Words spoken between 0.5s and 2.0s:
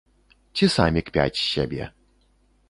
Ці самі кпяць з сябе.